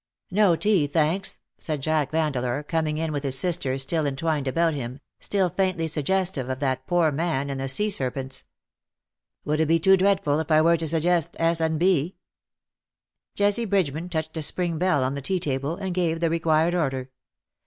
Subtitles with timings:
[0.33, 4.73] ^' No tea, thanks," said Jack Vandeleur, coming in with his sisters still entwined about
[4.73, 8.43] him, still faintly suggestive of that poor man and the sea serpents."
[9.45, 11.61] Would it be too dreadful if I were ta suggest S.
[11.75, 12.15] & B.?"
[13.35, 17.11] Jessie Bridgeman touched a spring bell on the tea table, and gave the required order.